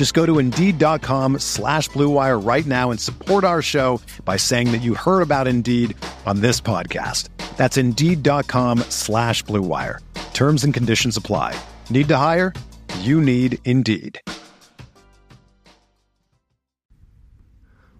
[0.00, 4.80] Just go to Indeed.com slash BlueWire right now and support our show by saying that
[4.80, 7.28] you heard about Indeed on this podcast.
[7.58, 9.98] That's Indeed.com slash BlueWire.
[10.32, 11.54] Terms and conditions apply.
[11.90, 12.54] Need to hire?
[13.00, 14.18] You need Indeed.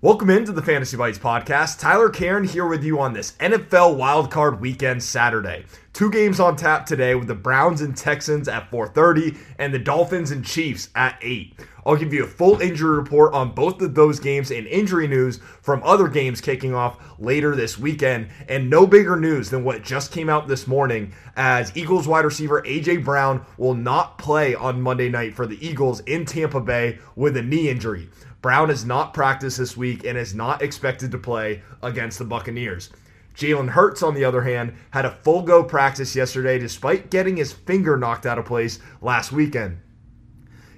[0.03, 1.79] Welcome into the Fantasy Bites podcast.
[1.79, 5.67] Tyler Caron here with you on this NFL wildcard weekend Saturday.
[5.93, 10.31] Two games on tap today with the Browns and Texans at 4:30 and the Dolphins
[10.31, 11.61] and Chiefs at 8.
[11.85, 15.41] I'll give you a full injury report on both of those games and injury news
[15.63, 18.29] from other games kicking off later this weekend.
[18.49, 22.63] And no bigger news than what just came out this morning as Eagles wide receiver
[22.63, 27.37] AJ Brown will not play on Monday night for the Eagles in Tampa Bay with
[27.37, 28.09] a knee injury.
[28.43, 32.91] Brown has not practiced this week and is not expected to play against the Buccaneers.
[33.35, 37.53] Jalen Hurts, on the other hand, had a full go practice yesterday despite getting his
[37.53, 39.79] finger knocked out of place last weekend.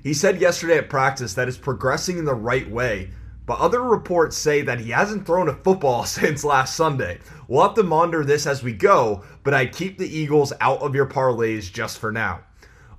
[0.03, 3.11] He said yesterday at practice that it's progressing in the right way,
[3.47, 7.21] but other reports say that he hasn't thrown a football since last Sunday.
[7.47, 10.97] We'll have to monitor this as we go, but I'd keep the Eagles out of
[10.97, 12.41] your parlays just for now.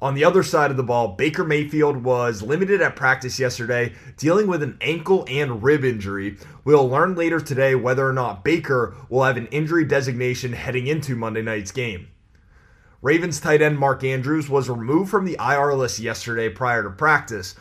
[0.02, 4.48] On the other side of the ball, Baker Mayfield was limited at practice yesterday, dealing
[4.48, 6.38] with an ankle and rib injury.
[6.66, 11.16] We'll learn later today whether or not Baker will have an injury designation heading into
[11.16, 12.10] Monday night's game.
[13.04, 17.54] Ravens tight end Mark Andrews was removed from the IR list yesterday prior to practice.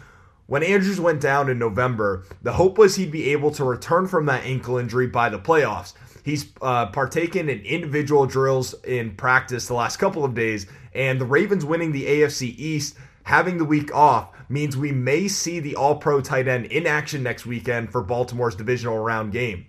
[0.46, 4.26] When Andrews went down in November, the hope was he'd be able to return from
[4.26, 5.94] that ankle injury by the playoffs.
[6.24, 11.26] He's uh, partaken in individual drills in practice the last couple of days, and the
[11.26, 15.96] Ravens winning the AFC East, having the week off, means we may see the All
[15.96, 19.66] Pro tight end in action next weekend for Baltimore's divisional round game.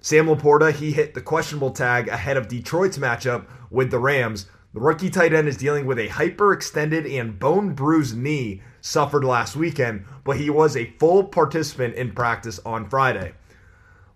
[0.00, 4.46] Sam Laporta, he hit the questionable tag ahead of Detroit's matchup with the Rams.
[4.72, 9.56] The rookie tight end is dealing with a hyperextended and bone bruised knee suffered last
[9.56, 13.32] weekend, but he was a full participant in practice on Friday.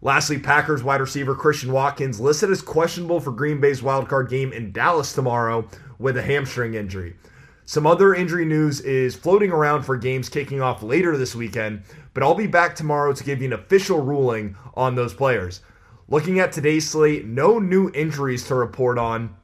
[0.00, 4.70] Lastly, Packers wide receiver Christian Watkins listed as questionable for Green Bay's wildcard game in
[4.70, 7.16] Dallas tomorrow with a hamstring injury.
[7.64, 11.82] Some other injury news is floating around for games kicking off later this weekend,
[12.12, 15.62] but I'll be back tomorrow to give you an official ruling on those players.
[16.06, 19.34] Looking at today's slate, no new injuries to report on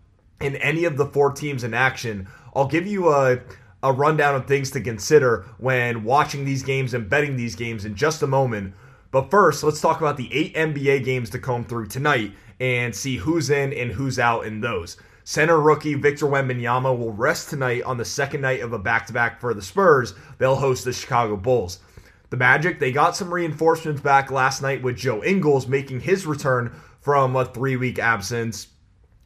[0.41, 2.27] in any of the four teams in action.
[2.55, 3.39] I'll give you a,
[3.83, 7.95] a rundown of things to consider when watching these games and betting these games in
[7.95, 8.75] just a moment.
[9.11, 13.17] But first, let's talk about the eight NBA games to comb through tonight and see
[13.17, 14.97] who's in and who's out in those.
[15.25, 19.55] Center rookie Victor Wembanyama will rest tonight on the second night of a back-to-back for
[19.55, 20.15] the Spurs.
[20.39, 21.81] They'll host the Chicago Bulls.
[22.31, 26.73] The Magic, they got some reinforcements back last night with Joe Ingles making his return
[27.00, 28.69] from a three-week absence.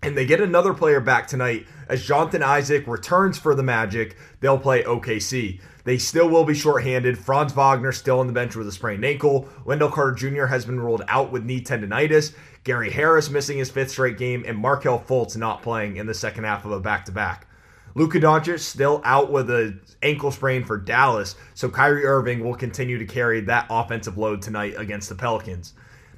[0.05, 4.19] And they get another player back tonight as Jonathan Isaac returns for the Magic.
[4.41, 5.63] They'll play OKC.
[5.85, 7.17] They still will be shorthanded.
[7.17, 9.49] Franz Wagner still on the bench with a sprained ankle.
[9.65, 10.45] Wendell Carter Jr.
[10.45, 12.35] has been ruled out with knee tendonitis.
[12.65, 16.45] Gary Harris missing his fifth straight game, and Markelle Fultz not playing in the second
[16.45, 17.47] half of a back-to-back.
[17.95, 22.99] Luka Doncic still out with an ankle sprain for Dallas, so Kyrie Irving will continue
[22.99, 25.73] to carry that offensive load tonight against the Pelicans.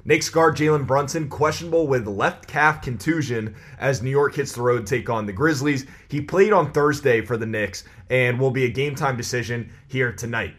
[0.07, 4.87] Knicks guard Jalen Brunson questionable with left calf contusion as New York hits the road
[4.87, 5.85] to take on the Grizzlies.
[6.07, 10.13] He played on Thursday for the Knicks and will be a game time decision here
[10.13, 10.55] tonight.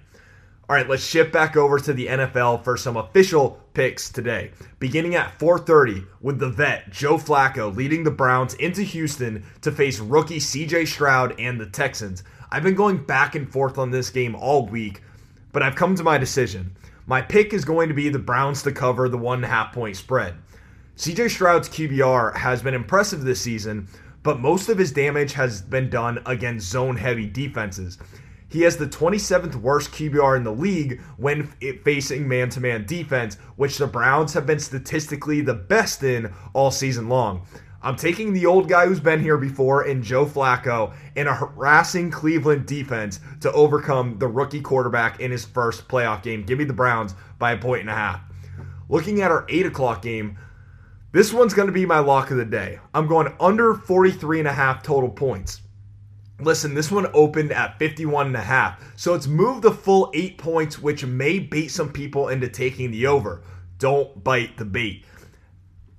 [0.68, 4.50] All right, let's shift back over to the NFL for some official picks today.
[4.80, 9.98] Beginning at 4:30 with the vet Joe Flacco leading the Browns into Houston to face
[9.98, 12.22] rookie CJ Stroud and the Texans.
[12.50, 15.00] I've been going back and forth on this game all week,
[15.52, 16.72] but I've come to my decision.
[17.08, 19.72] My pick is going to be the Browns to cover the one and a half
[19.72, 20.34] point spread.
[20.98, 23.88] CJ Stroud's QBR has been impressive this season,
[24.22, 27.96] but most of his damage has been done against zone heavy defenses.
[28.50, 31.46] He has the 27th worst QBR in the league when
[31.82, 36.70] facing man to man defense, which the Browns have been statistically the best in all
[36.70, 37.46] season long.
[37.80, 42.10] I'm taking the old guy who's been here before in Joe Flacco in a harassing
[42.10, 46.42] Cleveland defense to overcome the rookie quarterback in his first playoff game.
[46.42, 48.20] Give me the Browns by a point and a half.
[48.88, 50.36] Looking at our 8 o'clock game,
[51.12, 52.80] this one's going to be my lock of the day.
[52.92, 55.62] I'm going under 43 and a half total points.
[56.40, 60.36] Listen, this one opened at 51 and a half, so it's moved the full 8
[60.36, 63.42] points which may bait some people into taking the over.
[63.78, 65.04] Don't bite the bait.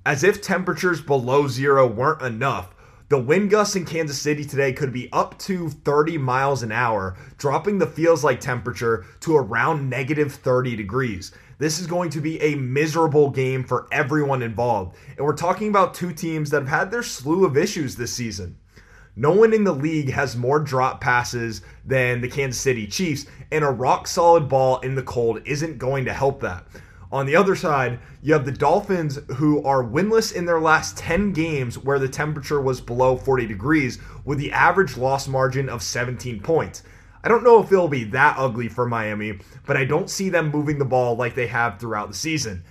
[0.06, 2.74] As if temperatures below 0 weren't enough,
[3.10, 7.18] the wind gusts in Kansas City today could be up to 30 miles an hour,
[7.38, 11.34] dropping the feels like temperature to around negative 30 degrees.
[11.58, 14.96] This is going to be a miserable game for everyone involved.
[15.18, 18.58] And we're talking about two teams that have had their slew of issues this season.
[19.18, 23.66] No one in the league has more drop passes than the Kansas City Chiefs, and
[23.66, 26.66] a rock solid ball in the cold isn't going to help that.
[27.12, 31.34] On the other side, you have the Dolphins who are winless in their last 10
[31.34, 36.40] games where the temperature was below 40 degrees with the average loss margin of 17
[36.42, 36.84] points.
[37.24, 40.52] I don't know if it'll be that ugly for Miami, but I don't see them
[40.52, 42.64] moving the ball like they have throughout the season.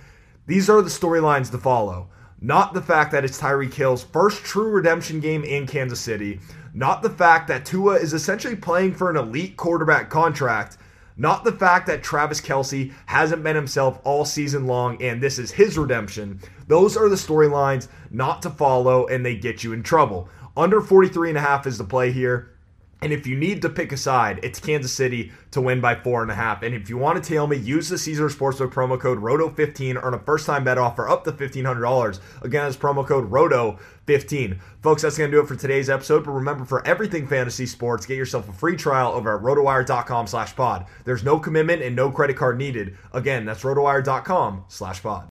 [0.47, 2.07] These are the storylines to follow.
[2.41, 6.39] Not the fact that it's Tyreek Hill's first true redemption game in Kansas City.
[6.73, 10.77] Not the fact that Tua is essentially playing for an elite quarterback contract
[11.19, 15.51] not the fact that Travis Kelce hasn't been himself all season long and this is
[15.51, 16.39] his redemption.
[16.67, 20.29] Those are the storylines not to follow and they get you in trouble.
[20.55, 22.53] Under 43 and a half is the play here.
[23.01, 26.21] And if you need to pick a side, it's Kansas City to win by four
[26.21, 26.63] and a half.
[26.63, 30.13] And if you want to tail me, use the Caesar Sportsbook promo code ROTO15, earn
[30.13, 32.19] a first time bet offer up to $1,500.
[32.41, 34.59] Again, it's promo code ROTO15.
[34.81, 36.25] Folks, that's going to do it for today's episode.
[36.25, 40.55] But remember, for everything fantasy sports, get yourself a free trial over at rotowire.com slash
[40.55, 40.85] pod.
[41.05, 42.97] There's no commitment and no credit card needed.
[43.13, 45.27] Again, that's rotowire.com slash pod.